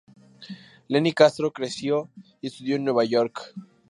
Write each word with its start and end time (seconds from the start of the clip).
Lenny 0.89 1.13
Castro 1.13 1.51
creció 1.53 2.09
y 2.41 2.47
estudió 2.47 2.75
en 2.75 2.85
Nueva 2.85 3.03
York. 3.05 3.53